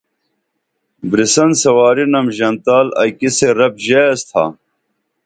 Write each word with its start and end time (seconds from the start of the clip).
بریسن 1.09 1.49
سواری 1.61 2.05
نم 2.13 2.27
ژنتال 2.37 2.87
اکی 3.03 3.29
سے 3.37 3.47
رب 3.59 3.73
ژا 3.85 4.01
ایس 4.09 4.21
تھا 4.29 4.45